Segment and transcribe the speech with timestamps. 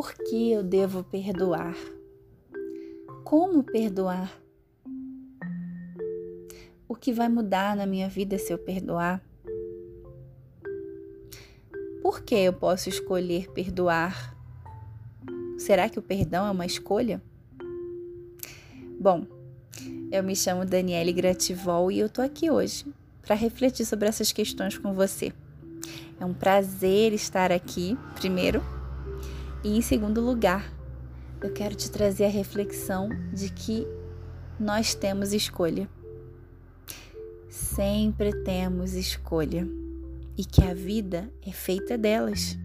[0.00, 1.74] Por que eu devo perdoar?
[3.24, 4.32] Como perdoar?
[6.88, 9.20] O que vai mudar na minha vida se eu perdoar?
[12.00, 14.36] Por que eu posso escolher perdoar?
[15.58, 17.20] Será que o perdão é uma escolha?
[19.00, 19.26] Bom,
[20.12, 22.86] eu me chamo Daniele Grativol e eu tô aqui hoje
[23.20, 25.32] para refletir sobre essas questões com você.
[26.20, 28.62] É um prazer estar aqui, primeiro,
[29.64, 30.72] e em segundo lugar,
[31.42, 33.86] eu quero te trazer a reflexão de que
[34.58, 35.88] nós temos escolha.
[37.48, 39.66] Sempre temos escolha
[40.36, 42.56] e que a vida é feita delas.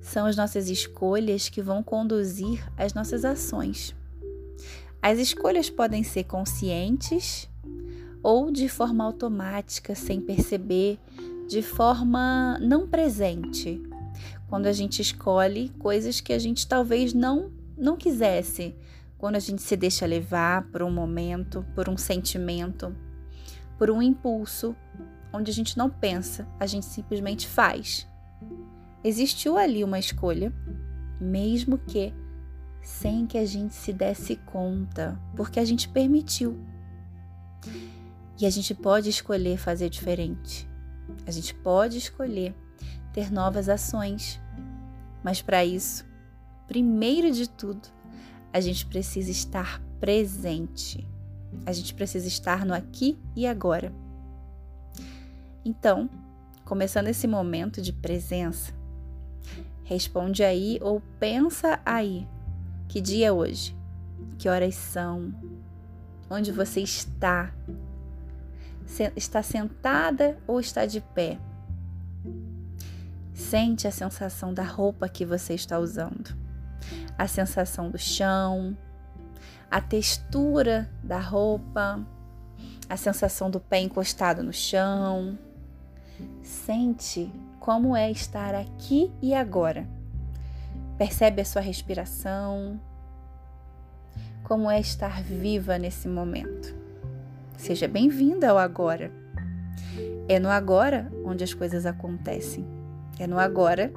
[0.00, 3.94] São as nossas escolhas que vão conduzir as nossas ações.
[5.02, 7.48] As escolhas podem ser conscientes
[8.22, 10.98] ou de forma automática, sem perceber,
[11.48, 13.80] de forma não presente.
[14.48, 18.74] Quando a gente escolhe coisas que a gente talvez não não quisesse,
[19.18, 22.94] quando a gente se deixa levar por um momento, por um sentimento,
[23.78, 24.74] por um impulso,
[25.32, 28.06] onde a gente não pensa, a gente simplesmente faz.
[29.04, 30.52] Existiu ali uma escolha,
[31.20, 32.14] mesmo que
[32.82, 36.58] sem que a gente se desse conta, porque a gente permitiu.
[38.38, 40.68] E a gente pode escolher fazer diferente.
[41.26, 42.54] A gente pode escolher
[43.16, 44.38] ter novas ações.
[45.24, 46.04] Mas para isso,
[46.68, 47.88] primeiro de tudo,
[48.52, 51.08] a gente precisa estar presente.
[51.64, 53.90] A gente precisa estar no aqui e agora.
[55.64, 56.10] Então,
[56.62, 58.74] começando esse momento de presença,
[59.82, 62.28] responde aí ou pensa aí.
[62.86, 63.74] Que dia é hoje?
[64.36, 65.34] Que horas são?
[66.28, 67.50] Onde você está?
[69.16, 71.38] Está sentada ou está de pé?
[73.36, 76.34] Sente a sensação da roupa que você está usando,
[77.18, 78.74] a sensação do chão,
[79.70, 82.00] a textura da roupa,
[82.88, 85.38] a sensação do pé encostado no chão.
[86.42, 87.30] Sente
[87.60, 89.86] como é estar aqui e agora.
[90.96, 92.80] Percebe a sua respiração,
[94.44, 96.74] como é estar viva nesse momento.
[97.58, 99.12] Seja bem-vinda ao agora.
[100.26, 102.75] É no agora onde as coisas acontecem.
[103.18, 103.92] É no agora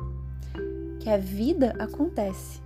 [1.00, 2.62] que a vida acontece.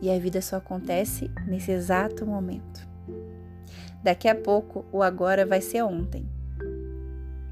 [0.00, 2.86] E a vida só acontece nesse exato momento.
[4.02, 6.28] Daqui a pouco, o agora vai ser ontem.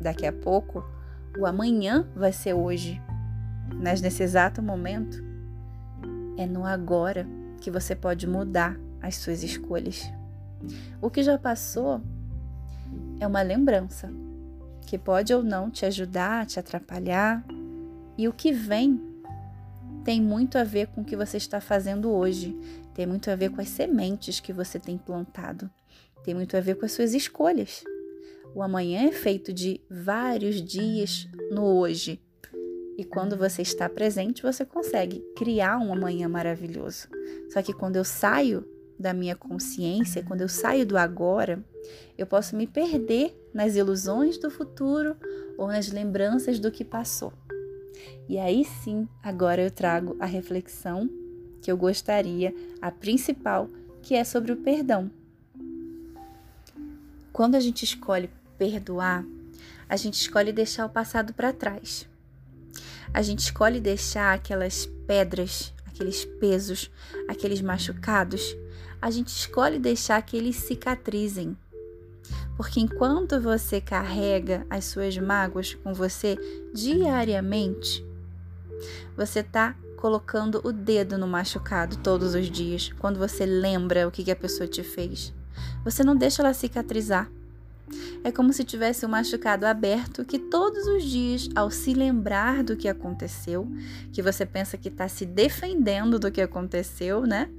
[0.00, 0.84] Daqui a pouco,
[1.38, 3.00] o amanhã vai ser hoje.
[3.82, 5.25] Mas nesse exato momento,
[6.36, 7.26] é no agora
[7.60, 10.12] que você pode mudar as suas escolhas.
[11.00, 12.00] O que já passou
[13.19, 14.10] é uma lembrança
[14.86, 17.44] que pode ou não te ajudar, te atrapalhar.
[18.22, 19.00] E o que vem
[20.05, 22.56] tem muito a ver com o que você está fazendo hoje,
[22.94, 25.69] tem muito a ver com as sementes que você tem plantado,
[26.22, 27.82] tem muito a ver com as suas escolhas.
[28.55, 32.22] O amanhã é feito de vários dias no hoje.
[32.97, 37.09] E quando você está presente, você consegue criar um amanhã maravilhoso.
[37.53, 38.65] Só que quando eu saio
[38.97, 41.61] da minha consciência, quando eu saio do agora,
[42.16, 45.16] eu posso me perder nas ilusões do futuro
[45.59, 47.32] ou nas lembranças do que passou.
[48.28, 51.08] E aí sim, agora eu trago a reflexão
[51.60, 53.68] que eu gostaria, a principal,
[54.02, 55.10] que é sobre o perdão.
[57.32, 59.24] Quando a gente escolhe perdoar,
[59.88, 62.08] a gente escolhe deixar o passado para trás.
[63.14, 66.90] A gente escolhe deixar aquelas pedras, aqueles pesos,
[67.28, 68.56] aqueles machucados.
[69.00, 71.56] A gente escolhe deixar que eles cicatrizem,
[72.56, 76.37] porque enquanto você carrega as suas mágoas com você
[76.75, 78.05] diariamente,
[79.16, 84.31] você está colocando o dedo no machucado todos os dias, quando você lembra o que
[84.31, 85.32] a pessoa te fez.
[85.84, 87.31] Você não deixa ela cicatrizar.
[88.25, 92.76] É como se tivesse um machucado aberto que todos os dias, ao se lembrar do
[92.76, 93.69] que aconteceu,
[94.12, 97.50] que você pensa que está se defendendo do que aconteceu, né?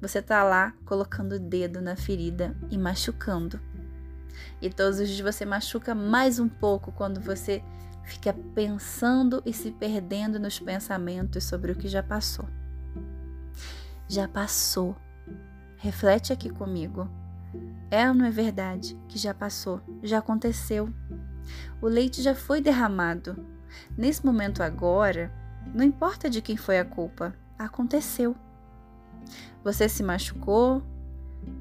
[0.00, 3.60] Você está lá colocando o dedo na ferida e machucando.
[4.60, 7.62] E todos os dias você machuca mais um pouco quando você
[8.04, 12.46] fica pensando e se perdendo nos pensamentos sobre o que já passou.
[14.08, 14.96] Já passou.
[15.76, 17.08] Reflete aqui comigo.
[17.90, 19.80] É ou não é verdade que já passou?
[20.02, 20.92] Já aconteceu.
[21.80, 23.46] O leite já foi derramado.
[23.96, 25.32] Nesse momento agora,
[25.74, 28.36] não importa de quem foi a culpa, aconteceu.
[29.62, 30.82] Você se machucou,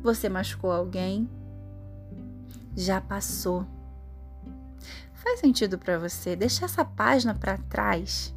[0.02, 1.30] você machucou alguém,
[2.80, 3.66] já passou.
[5.14, 8.34] Faz sentido para você deixar essa página para trás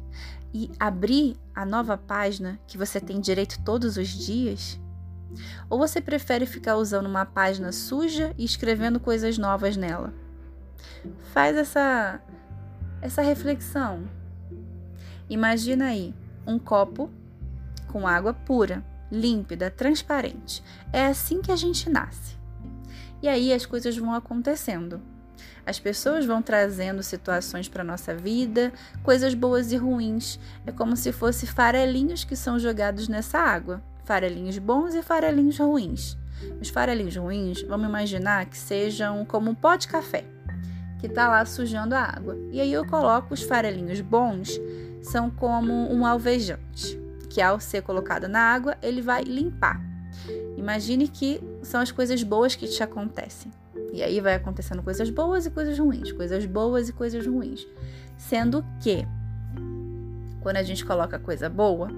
[0.53, 4.79] e abrir a nova página que você tem direito todos os dias?
[5.69, 10.13] Ou você prefere ficar usando uma página suja e escrevendo coisas novas nela?
[11.33, 12.21] Faz essa
[13.01, 14.07] essa reflexão.
[15.29, 16.13] Imagina aí
[16.45, 17.09] um copo
[17.87, 20.63] com água pura, límpida, transparente.
[20.91, 22.42] É assim que a gente nasce.
[23.23, 25.01] E aí as coisas vão acontecendo.
[25.65, 30.37] As pessoas vão trazendo situações para nossa vida, coisas boas e ruins.
[30.67, 33.81] É como se fossem farelinhos que são jogados nessa água.
[34.03, 36.17] Farelinhos bons e farelinhos ruins.
[36.59, 40.25] Os farelinhos ruins, vamos imaginar que sejam como um pó de café,
[40.99, 42.37] que está lá sujando a água.
[42.51, 44.59] E aí eu coloco os farelinhos bons,
[45.01, 46.99] são como um alvejante,
[47.29, 49.81] que ao ser colocado na água, ele vai limpar.
[50.63, 53.51] Imagine que são as coisas boas que te acontecem.
[53.91, 57.67] E aí vai acontecendo coisas boas e coisas ruins, coisas boas e coisas ruins.
[58.15, 59.05] Sendo que,
[60.39, 61.89] quando a gente coloca coisa boa,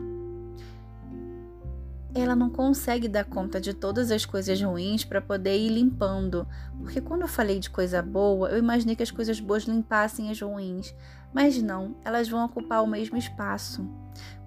[2.16, 6.48] ela não consegue dar conta de todas as coisas ruins para poder ir limpando.
[6.80, 10.42] Porque quando eu falei de coisa boa, eu imaginei que as coisas boas limpassem as
[10.42, 10.92] ruins.
[11.32, 13.88] Mas não, elas vão ocupar o mesmo espaço.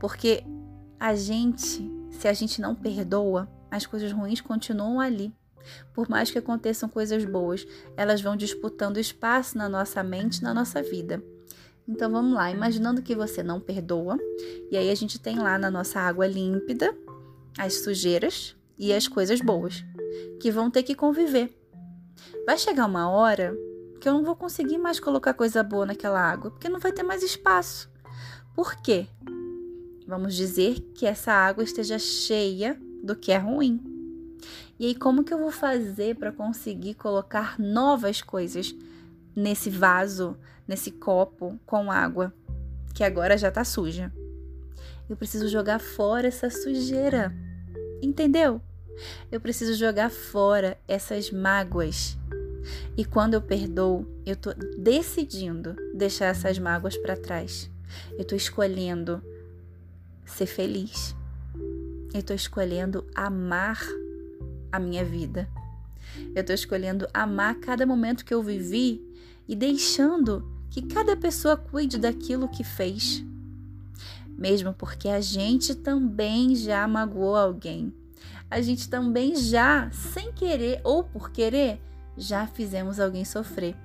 [0.00, 0.42] Porque
[0.98, 5.32] a gente, se a gente não perdoa, as coisas ruins continuam ali.
[5.92, 7.66] Por mais que aconteçam coisas boas,
[7.96, 11.22] elas vão disputando espaço na nossa mente, na nossa vida.
[11.86, 14.18] Então vamos lá, imaginando que você não perdoa,
[14.70, 16.94] e aí a gente tem lá na nossa água límpida
[17.56, 19.84] as sujeiras e as coisas boas,
[20.40, 21.50] que vão ter que conviver.
[22.44, 23.56] Vai chegar uma hora
[24.00, 27.02] que eu não vou conseguir mais colocar coisa boa naquela água, porque não vai ter
[27.02, 27.90] mais espaço.
[28.54, 29.06] Por quê?
[30.06, 33.80] Vamos dizer que essa água esteja cheia do que é ruim.
[34.78, 38.74] E aí, como que eu vou fazer para conseguir colocar novas coisas
[39.34, 40.36] nesse vaso,
[40.66, 42.32] nesse copo com água,
[42.94, 44.12] que agora já está suja?
[45.08, 47.34] Eu preciso jogar fora essa sujeira.
[48.02, 48.60] Entendeu?
[49.30, 52.16] Eu preciso jogar fora essas mágoas.
[52.96, 57.70] E quando eu perdoo, eu estou decidindo deixar essas mágoas para trás.
[58.12, 59.22] Eu estou escolhendo
[60.26, 61.16] ser feliz.
[62.12, 63.78] Eu estou escolhendo amar
[64.72, 65.48] a minha vida.
[66.34, 69.02] Eu estou escolhendo amar cada momento que eu vivi
[69.46, 73.24] e deixando que cada pessoa cuide daquilo que fez.
[74.26, 77.92] Mesmo porque a gente também já magoou alguém.
[78.50, 81.80] A gente também já, sem querer ou por querer,
[82.16, 83.76] já fizemos alguém sofrer.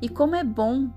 [0.00, 0.90] E como é bom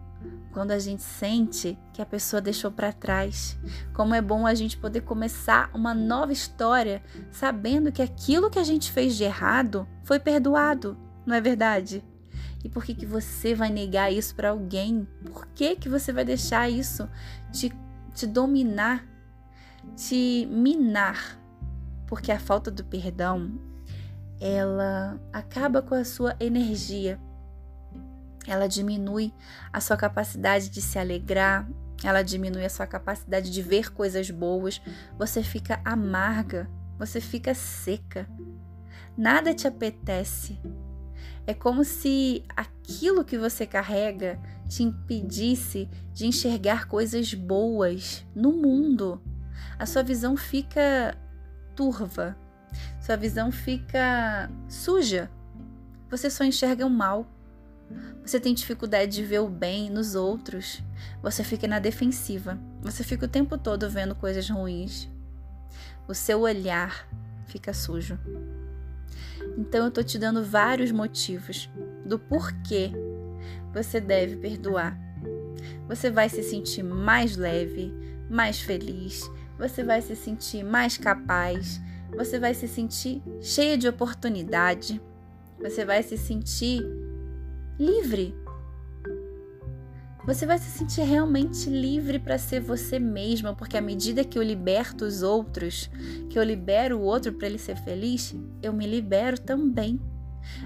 [0.54, 3.58] quando a gente sente que a pessoa deixou para trás.
[3.94, 8.64] Como é bom a gente poder começar uma nova história sabendo que aquilo que a
[8.64, 12.04] gente fez de errado foi perdoado, não é verdade?
[12.64, 15.08] E por que, que você vai negar isso para alguém?
[15.26, 17.10] Por que, que você vai deixar isso
[17.52, 17.74] te,
[18.14, 19.06] te dominar,
[19.98, 21.38] te minar?
[22.08, 23.60] Porque a falta do perdão,
[24.40, 27.20] ela acaba com a sua energia
[28.48, 29.34] ela diminui
[29.72, 31.68] a sua capacidade de se alegrar,
[32.04, 34.82] ela diminui a sua capacidade de ver coisas boas,
[35.18, 38.28] você fica amarga, você fica seca,
[39.18, 40.60] nada te apetece.
[41.46, 49.22] É como se aquilo que você carrega te impedisse de enxergar coisas boas no mundo.
[49.78, 51.18] A sua visão fica
[51.76, 52.38] turva,
[53.02, 55.30] sua visão fica suja.
[56.10, 57.28] Você só enxerga o mal.
[58.26, 60.82] Você tem dificuldade de ver o bem nos outros.
[61.22, 62.58] Você fica na defensiva.
[62.82, 65.10] Você fica o tempo todo vendo coisas ruins.
[66.08, 67.08] O seu olhar
[67.48, 68.18] fica sujo.
[69.58, 71.70] Então eu tô te dando vários motivos
[72.06, 72.92] do porquê
[73.74, 74.98] você deve perdoar.
[75.88, 77.94] Você vai se sentir mais leve,
[78.30, 81.80] mais feliz, você vai se sentir mais capaz,
[82.16, 85.02] você vai se sentir cheia de oportunidade,
[85.60, 86.84] você vai se sentir
[87.80, 88.36] livre.
[90.26, 94.44] Você vai se sentir realmente livre para ser você mesma, porque à medida que eu
[94.44, 95.90] liberto os outros,
[96.30, 100.00] que eu libero o outro para ele ser feliz, eu me libero também.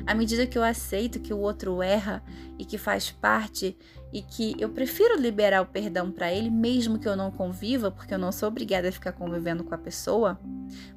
[0.05, 2.23] À medida que eu aceito que o outro erra
[2.57, 3.77] e que faz parte
[4.13, 8.13] e que eu prefiro liberar o perdão para ele, mesmo que eu não conviva, porque
[8.13, 10.39] eu não sou obrigada a ficar convivendo com a pessoa,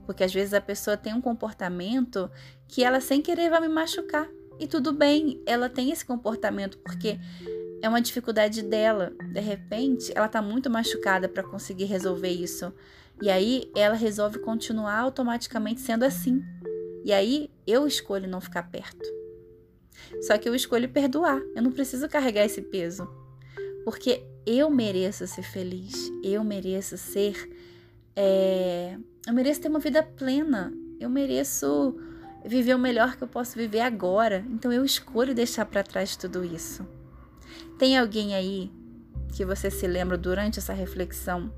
[0.04, 2.30] porque às vezes a pessoa tem um comportamento
[2.68, 4.28] que ela sem querer vai me machucar.
[4.60, 7.18] E tudo bem, ela tem esse comportamento porque
[7.80, 9.10] é uma dificuldade dela.
[9.32, 12.70] De repente, ela tá muito machucada para conseguir resolver isso.
[13.22, 16.42] E aí ela resolve continuar automaticamente sendo assim.
[17.02, 19.08] E aí eu escolho não ficar perto.
[20.20, 21.40] Só que eu escolho perdoar.
[21.56, 23.08] Eu não preciso carregar esse peso.
[23.82, 27.50] Porque eu mereço ser feliz, eu mereço ser.
[28.14, 31.96] É, eu mereço ter uma vida plena, eu mereço
[32.44, 34.44] viver o melhor que eu posso viver agora.
[34.48, 36.86] Então eu escolho deixar para trás tudo isso.
[37.78, 38.70] Tem alguém aí
[39.32, 41.52] que você se lembra durante essa reflexão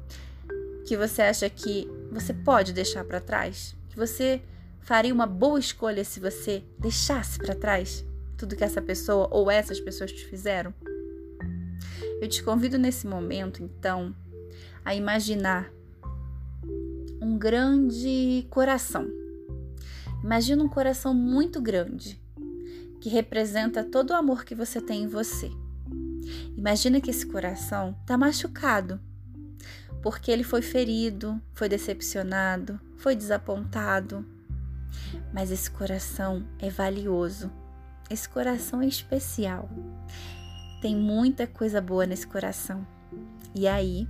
[0.85, 3.75] que você acha que você pode deixar para trás?
[3.89, 4.43] Que você
[4.81, 8.05] faria uma boa escolha se você deixasse para trás
[8.37, 10.75] tudo que essa pessoa ou essas pessoas te fizeram?
[12.21, 14.15] Eu te convido nesse momento, então,
[14.85, 15.73] a imaginar
[17.21, 19.22] um grande coração.
[20.23, 22.21] Imagina um coração muito grande
[23.00, 25.50] que representa todo o amor que você tem em você.
[26.57, 29.00] Imagina que esse coração está machucado
[30.02, 34.26] porque ele foi ferido, foi decepcionado, foi desapontado.
[35.33, 37.50] Mas esse coração é valioso,
[38.11, 39.71] esse coração é especial.
[40.83, 42.87] Tem muita coisa boa nesse coração.
[43.55, 44.09] E aí,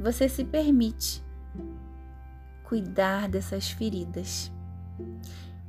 [0.00, 1.22] você se permite
[2.64, 4.50] cuidar dessas feridas.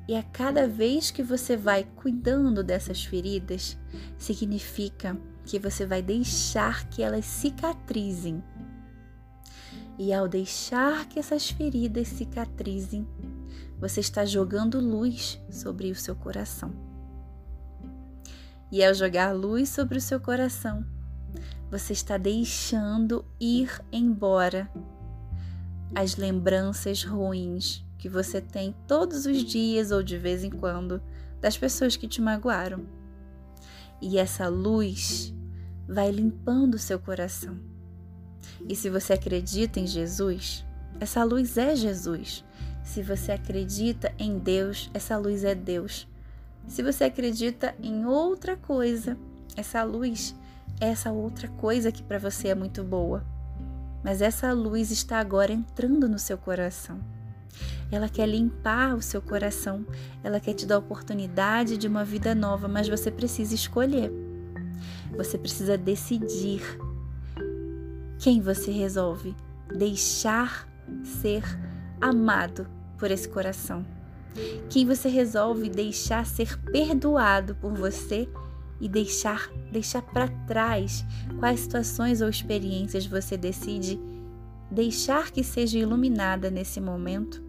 [0.07, 3.77] E a cada vez que você vai cuidando dessas feridas,
[4.17, 8.41] significa que você vai deixar que elas cicatrizem.
[9.99, 13.05] E ao deixar que essas feridas cicatrizem,
[13.79, 16.71] você está jogando luz sobre o seu coração.
[18.71, 20.85] E ao jogar luz sobre o seu coração,
[21.69, 24.69] você está deixando ir embora
[25.95, 31.01] as lembranças ruins que você tem todos os dias ou de vez em quando
[31.41, 32.85] das pessoas que te magoaram.
[34.01, 35.33] E essa luz
[35.87, 37.57] vai limpando o seu coração.
[38.67, 40.65] E se você acredita em Jesus,
[40.99, 42.43] essa luz é Jesus.
[42.83, 46.07] Se você acredita em Deus, essa luz é Deus.
[46.67, 49.17] Se você acredita em outra coisa,
[49.55, 50.35] essa luz
[50.79, 53.25] é essa outra coisa que para você é muito boa.
[54.03, 56.99] Mas essa luz está agora entrando no seu coração.
[57.91, 59.85] Ela quer limpar o seu coração,
[60.23, 64.11] ela quer te dar a oportunidade de uma vida nova, mas você precisa escolher.
[65.15, 66.61] Você precisa decidir
[68.19, 69.35] quem você resolve
[69.75, 70.67] deixar
[71.03, 71.43] ser
[72.01, 72.67] amado
[72.97, 73.85] por esse coração.
[74.69, 78.29] Quem você resolve deixar ser perdoado por você
[78.79, 81.03] e deixar deixar para trás
[81.39, 83.99] quais situações ou experiências você decide
[84.69, 87.41] deixar que seja iluminada nesse momento,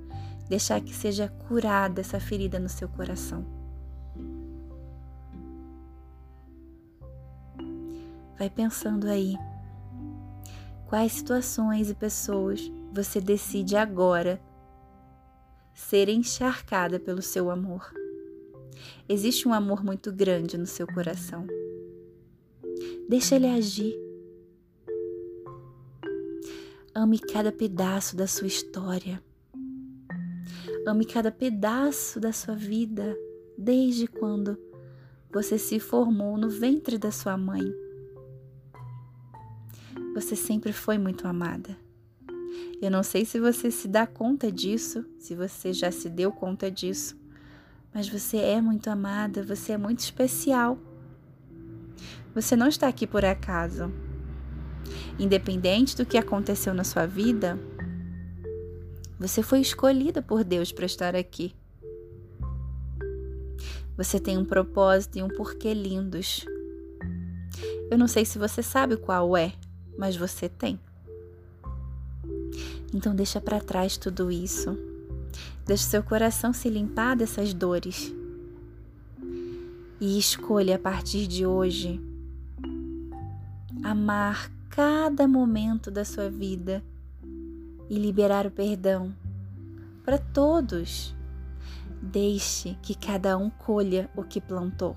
[0.49, 3.45] deixar que seja curada essa ferida no seu coração.
[8.39, 9.37] Vai pensando aí.
[10.87, 12.61] Quais situações e pessoas
[12.93, 14.41] você decide agora
[15.75, 17.93] ser encharcada pelo seu amor?
[19.09, 21.47] Existe um amor muito grande no seu coração.
[23.09, 23.95] Deixa ele agir.
[26.95, 29.23] Ame cada pedaço da sua história.
[30.89, 33.15] Ame cada pedaço da sua vida,
[33.59, 34.59] desde quando
[35.31, 37.71] você se formou no ventre da sua mãe.
[40.15, 41.77] Você sempre foi muito amada.
[42.81, 46.71] Eu não sei se você se dá conta disso, se você já se deu conta
[46.71, 47.21] disso,
[47.93, 50.79] mas você é muito amada, você é muito especial.
[52.35, 53.93] Você não está aqui por acaso.
[55.19, 57.61] Independente do que aconteceu na sua vida,
[59.19, 61.55] você foi escolhida por Deus para estar aqui.
[63.97, 66.47] Você tem um propósito e um porquê lindos.
[67.91, 69.55] Eu não sei se você sabe qual é,
[69.99, 70.79] mas você tem.
[72.95, 74.79] Então deixa para trás tudo isso.
[75.67, 78.15] Deixa seu coração se limpar dessas dores.
[80.01, 82.01] E escolha a partir de hoje
[83.83, 86.85] amar cada momento da sua vida
[87.89, 89.15] e liberar o perdão
[90.05, 91.15] para todos.
[92.01, 94.97] Deixe que cada um colha o que plantou.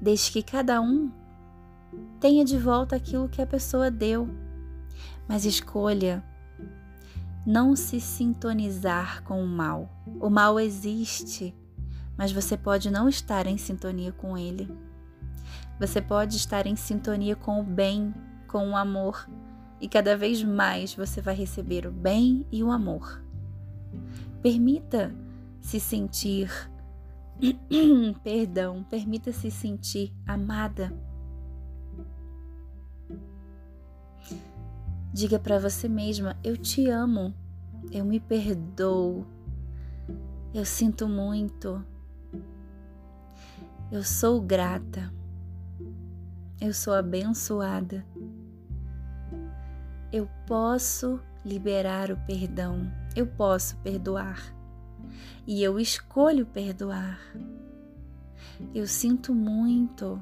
[0.00, 1.10] Deixe que cada um
[2.20, 4.28] tenha de volta aquilo que a pessoa deu,
[5.28, 6.24] mas escolha
[7.44, 9.90] não se sintonizar com o mal.
[10.20, 11.54] O mal existe,
[12.16, 14.70] mas você pode não estar em sintonia com ele.
[15.80, 18.12] Você pode estar em sintonia com o bem,
[18.46, 19.28] com o amor,
[19.80, 23.22] e cada vez mais você vai receber o bem e o amor.
[24.42, 25.14] Permita
[25.60, 26.50] se sentir
[28.22, 30.92] perdão, permita se sentir amada
[35.18, 37.34] Diga para você mesma: eu te amo,
[37.90, 39.26] eu me perdoo,
[40.54, 41.84] eu sinto muito,
[43.90, 45.12] eu sou grata.
[46.60, 48.04] Eu sou abençoada.
[50.12, 52.90] Eu posso liberar o perdão.
[53.14, 54.54] Eu posso perdoar.
[55.46, 57.18] E eu escolho perdoar.
[58.74, 60.20] Eu sinto muito.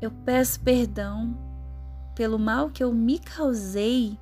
[0.00, 1.36] Eu peço perdão
[2.14, 4.18] pelo mal que eu me causei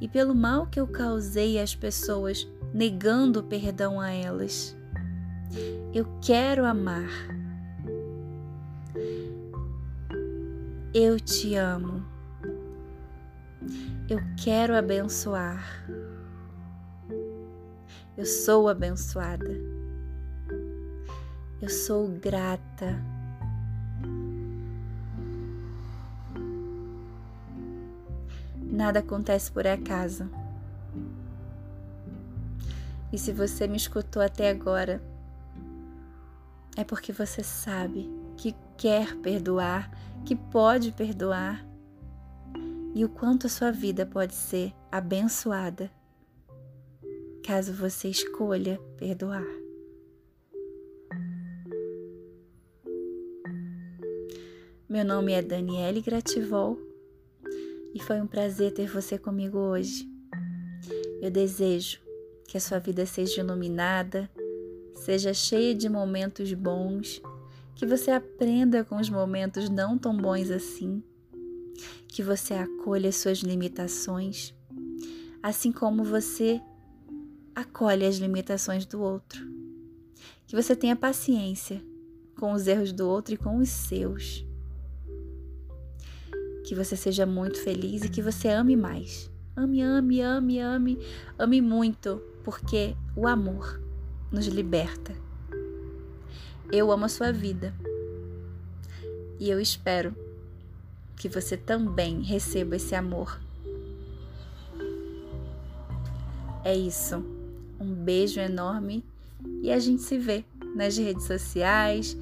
[0.00, 4.76] e pelo mal que eu causei às pessoas, negando perdão a elas.
[5.92, 7.10] Eu quero amar.
[10.92, 12.15] Eu te amo.
[14.08, 15.84] Eu quero abençoar.
[18.16, 19.50] Eu sou abençoada.
[21.60, 23.02] Eu sou grata.
[28.62, 30.30] Nada acontece por acaso.
[33.12, 35.02] E se você me escutou até agora,
[36.76, 39.90] é porque você sabe que quer perdoar,
[40.24, 41.65] que pode perdoar
[42.96, 45.92] e o quanto a sua vida pode ser abençoada
[47.44, 49.44] caso você escolha perdoar.
[54.88, 56.78] Meu nome é Daniele Grativol
[57.92, 60.08] e foi um prazer ter você comigo hoje.
[61.20, 62.00] Eu desejo
[62.48, 64.26] que a sua vida seja iluminada,
[64.94, 67.20] seja cheia de momentos bons,
[67.74, 71.04] que você aprenda com os momentos não tão bons assim,
[72.08, 74.54] que você acolha suas limitações,
[75.42, 76.60] assim como você
[77.54, 79.46] acolhe as limitações do outro.
[80.46, 81.82] Que você tenha paciência
[82.38, 84.46] com os erros do outro e com os seus
[86.66, 89.30] que você seja muito feliz e que você ame mais.
[89.54, 90.98] Ame, ame, ame, ame,
[91.38, 93.80] ame muito, porque o amor
[94.32, 95.14] nos liberta.
[96.72, 97.72] Eu amo a sua vida
[99.38, 100.14] e eu espero
[101.16, 103.40] que você também receba esse amor.
[106.64, 107.24] É isso.
[107.80, 109.04] Um beijo enorme
[109.62, 112.16] e a gente se vê nas redes sociais.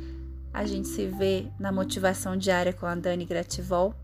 [0.52, 3.94] A gente se vê na motivação diária com a Dani Grativol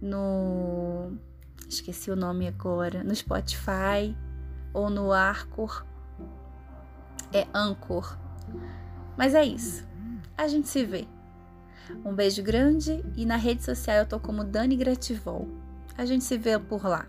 [0.00, 1.12] no.
[1.68, 3.04] Esqueci o nome agora.
[3.04, 4.16] No Spotify
[4.72, 5.84] ou no Arcor.
[7.32, 8.16] É Anchor.
[9.16, 9.86] Mas é isso.
[10.36, 11.06] A gente se vê.
[12.04, 15.48] Um beijo grande e na rede social eu tô como Dani Grativol.
[15.96, 17.06] A gente se vê por lá.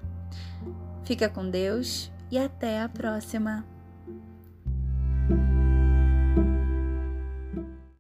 [1.04, 3.71] Fica com Deus e até a próxima.